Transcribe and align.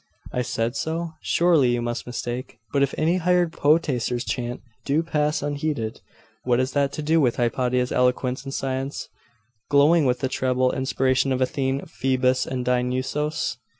'I 0.33 0.41
said 0.41 0.75
so? 0.75 1.11
Surely 1.21 1.75
you 1.75 1.81
must 1.83 2.07
mistake. 2.07 2.57
But 2.73 2.81
if 2.81 2.95
any 2.97 3.17
hired 3.17 3.53
poetaster's 3.53 4.25
chant 4.25 4.61
do 4.83 5.03
pass 5.03 5.43
unheeded, 5.43 6.01
what 6.43 6.57
has 6.57 6.71
that 6.71 6.91
to 6.93 7.03
do 7.03 7.21
with 7.21 7.35
Hypatia's 7.35 7.91
eloquence 7.91 8.43
and 8.43 8.51
science, 8.51 9.09
glowing 9.69 10.05
with 10.05 10.21
the 10.21 10.27
treble 10.27 10.71
inspiration 10.71 11.31
of 11.31 11.39
Athene, 11.39 11.85
Phoebus, 11.85 12.47
and 12.47 12.65
Dionusos? 12.65 13.57